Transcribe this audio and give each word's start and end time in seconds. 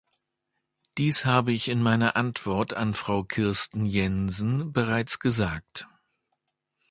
Dies 0.97 1.25
habe 1.27 1.51
ich 1.51 1.67
in 1.67 1.79
meiner 1.83 2.15
Antwort 2.15 2.73
an 2.73 2.95
Frau 2.95 3.23
Kirsten 3.23 3.85
Jensen 3.85 4.73
bereits 4.73 5.19
gesagt. 5.19 5.87